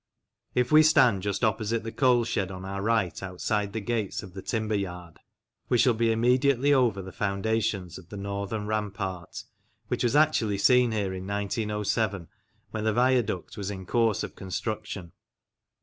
If 0.55 0.71
we 0.71 0.81
stand 0.81 1.21
just 1.21 1.43
opposite 1.43 1.83
the 1.83 1.91
coal 1.91 2.23
shed 2.23 2.49
on 2.49 2.65
our 2.65 2.81
right 2.81 3.21
outside 3.21 3.71
the 3.71 3.79
gates 3.79 4.23
of 4.23 4.33
the 4.33 4.41
timber 4.41 4.73
yard, 4.73 5.19
we 5.69 5.77
shall 5.77 5.93
be 5.93 6.11
immediately 6.11 6.73
over 6.73 7.03
the 7.03 7.11
foundations 7.11 7.99
of 7.99 8.09
the 8.09 8.17
northern 8.17 8.65
rampart, 8.65 9.43
which 9.89 10.01
was 10.01 10.15
actually 10.15 10.57
seen 10.57 10.91
here 10.91 11.13
in 11.13 11.27
1907 11.27 12.29
when 12.71 12.83
the 12.83 12.93
viaduct 12.93 13.55
was 13.57 13.69
in 13.69 13.85
course 13.85 14.23
of 14.23 14.33
construction. 14.35 15.11